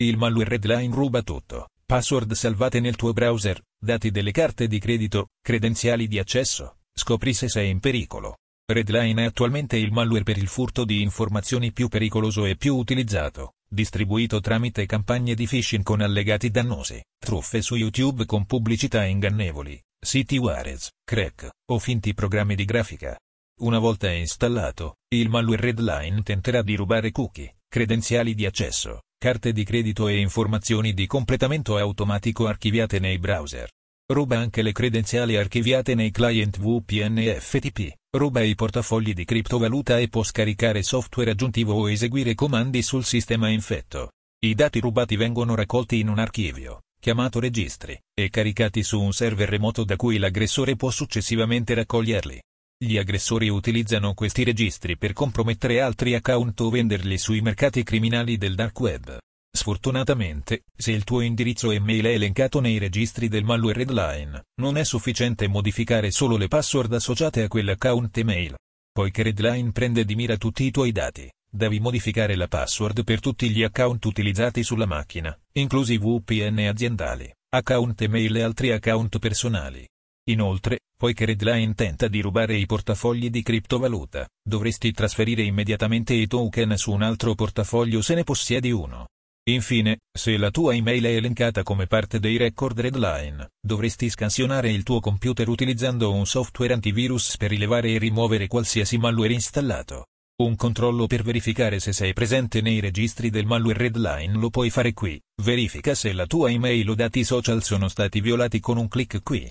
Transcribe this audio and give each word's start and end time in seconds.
Il 0.00 0.16
malware 0.16 0.50
Redline 0.50 0.94
ruba 0.94 1.22
tutto, 1.22 1.70
password 1.84 2.32
salvate 2.34 2.78
nel 2.78 2.94
tuo 2.94 3.12
browser, 3.12 3.60
dati 3.76 4.12
delle 4.12 4.30
carte 4.30 4.68
di 4.68 4.78
credito, 4.78 5.30
credenziali 5.42 6.06
di 6.06 6.20
accesso, 6.20 6.76
scopri 6.92 7.34
se 7.34 7.48
sei 7.48 7.68
in 7.70 7.80
pericolo. 7.80 8.36
Redline 8.64 9.22
è 9.22 9.26
attualmente 9.26 9.76
il 9.76 9.90
malware 9.90 10.22
per 10.22 10.38
il 10.38 10.46
furto 10.46 10.84
di 10.84 11.02
informazioni 11.02 11.72
più 11.72 11.88
pericoloso 11.88 12.44
e 12.44 12.54
più 12.54 12.76
utilizzato, 12.76 13.54
distribuito 13.68 14.38
tramite 14.38 14.86
campagne 14.86 15.34
di 15.34 15.48
phishing 15.48 15.82
con 15.82 16.00
allegati 16.00 16.48
dannosi, 16.48 17.02
truffe 17.18 17.60
su 17.60 17.74
YouTube 17.74 18.24
con 18.24 18.46
pubblicità 18.46 19.04
ingannevoli, 19.04 19.82
siti 19.98 20.36
Juarez, 20.36 20.90
crack, 21.04 21.50
o 21.72 21.78
finti 21.80 22.14
programmi 22.14 22.54
di 22.54 22.64
grafica. 22.64 23.18
Una 23.62 23.80
volta 23.80 24.12
installato, 24.12 24.98
il 25.08 25.28
malware 25.28 25.60
Redline 25.60 26.22
tenterà 26.22 26.62
di 26.62 26.76
rubare 26.76 27.10
cookie, 27.10 27.56
credenziali 27.66 28.36
di 28.36 28.46
accesso, 28.46 29.00
carte 29.18 29.52
di 29.52 29.64
credito 29.64 30.06
e 30.06 30.16
informazioni 30.20 30.94
di 30.94 31.06
completamento 31.06 31.76
automatico 31.76 32.46
archiviate 32.46 33.00
nei 33.00 33.18
browser. 33.18 33.68
Ruba 34.10 34.38
anche 34.38 34.62
le 34.62 34.70
credenziali 34.70 35.36
archiviate 35.36 35.96
nei 35.96 36.12
client 36.12 36.56
VPN 36.56 37.18
e 37.18 37.40
FTP, 37.40 37.92
ruba 38.16 38.42
i 38.42 38.54
portafogli 38.54 39.14
di 39.14 39.24
criptovaluta 39.24 39.98
e 39.98 40.08
può 40.08 40.22
scaricare 40.22 40.84
software 40.84 41.32
aggiuntivo 41.32 41.74
o 41.74 41.90
eseguire 41.90 42.36
comandi 42.36 42.80
sul 42.80 43.04
sistema 43.04 43.48
infetto. 43.48 44.12
I 44.38 44.54
dati 44.54 44.78
rubati 44.78 45.16
vengono 45.16 45.56
raccolti 45.56 45.98
in 45.98 46.08
un 46.08 46.20
archivio, 46.20 46.82
chiamato 47.00 47.40
registri, 47.40 48.00
e 48.14 48.30
caricati 48.30 48.84
su 48.84 49.00
un 49.02 49.12
server 49.12 49.48
remoto 49.48 49.82
da 49.82 49.96
cui 49.96 50.18
l'aggressore 50.18 50.76
può 50.76 50.90
successivamente 50.90 51.74
raccoglierli. 51.74 52.40
Gli 52.80 52.96
aggressori 52.96 53.48
utilizzano 53.48 54.14
questi 54.14 54.44
registri 54.44 54.96
per 54.96 55.12
compromettere 55.12 55.80
altri 55.80 56.14
account 56.14 56.60
o 56.60 56.70
venderli 56.70 57.18
sui 57.18 57.40
mercati 57.40 57.82
criminali 57.82 58.36
del 58.36 58.54
dark 58.54 58.78
web. 58.78 59.18
Sfortunatamente, 59.50 60.62
se 60.76 60.92
il 60.92 61.02
tuo 61.02 61.22
indirizzo 61.22 61.72
email 61.72 62.04
è 62.04 62.10
elencato 62.10 62.60
nei 62.60 62.78
registri 62.78 63.26
del 63.26 63.42
malware 63.42 63.78
Redline, 63.78 64.44
non 64.60 64.76
è 64.76 64.84
sufficiente 64.84 65.48
modificare 65.48 66.12
solo 66.12 66.36
le 66.36 66.46
password 66.46 66.92
associate 66.92 67.42
a 67.42 67.48
quell'account 67.48 68.16
email. 68.16 68.54
Poiché 68.92 69.24
Redline 69.24 69.72
prende 69.72 70.04
di 70.04 70.14
mira 70.14 70.36
tutti 70.36 70.62
i 70.62 70.70
tuoi 70.70 70.92
dati, 70.92 71.28
devi 71.50 71.80
modificare 71.80 72.36
la 72.36 72.46
password 72.46 73.02
per 73.02 73.18
tutti 73.18 73.50
gli 73.50 73.64
account 73.64 74.04
utilizzati 74.04 74.62
sulla 74.62 74.86
macchina, 74.86 75.36
inclusi 75.54 75.98
VPN 75.98 76.60
aziendali, 76.68 77.28
account 77.48 78.02
email 78.02 78.36
e 78.36 78.42
altri 78.42 78.70
account 78.70 79.18
personali. 79.18 79.84
Inoltre, 80.28 80.80
poiché 80.94 81.24
Redline 81.24 81.74
tenta 81.74 82.06
di 82.06 82.20
rubare 82.20 82.56
i 82.56 82.66
portafogli 82.66 83.30
di 83.30 83.42
criptovaluta, 83.42 84.28
dovresti 84.42 84.92
trasferire 84.92 85.42
immediatamente 85.42 86.12
i 86.12 86.26
token 86.26 86.76
su 86.76 86.92
un 86.92 87.02
altro 87.02 87.34
portafoglio 87.34 88.02
se 88.02 88.14
ne 88.14 88.24
possiedi 88.24 88.70
uno. 88.70 89.08
Infine, 89.48 90.00
se 90.12 90.36
la 90.36 90.50
tua 90.50 90.74
email 90.74 91.04
è 91.04 91.16
elencata 91.16 91.62
come 91.62 91.86
parte 91.86 92.20
dei 92.20 92.36
record 92.36 92.78
Redline, 92.78 93.48
dovresti 93.58 94.10
scansionare 94.10 94.70
il 94.70 94.82
tuo 94.82 95.00
computer 95.00 95.48
utilizzando 95.48 96.12
un 96.12 96.26
software 96.26 96.74
antivirus 96.74 97.38
per 97.38 97.48
rilevare 97.48 97.92
e 97.92 97.98
rimuovere 97.98 98.46
qualsiasi 98.46 98.98
malware 98.98 99.32
installato. 99.32 100.08
Un 100.42 100.54
controllo 100.56 101.06
per 101.06 101.22
verificare 101.22 101.80
se 101.80 101.94
sei 101.94 102.12
presente 102.12 102.60
nei 102.60 102.80
registri 102.80 103.30
del 103.30 103.46
malware 103.46 103.78
Redline 103.78 104.34
lo 104.34 104.50
puoi 104.50 104.68
fare 104.68 104.92
qui. 104.92 105.18
Verifica 105.42 105.94
se 105.94 106.12
la 106.12 106.26
tua 106.26 106.50
email 106.50 106.90
o 106.90 106.94
dati 106.94 107.24
social 107.24 107.62
sono 107.62 107.88
stati 107.88 108.20
violati 108.20 108.60
con 108.60 108.76
un 108.76 108.88
clic 108.88 109.22
qui. 109.22 109.50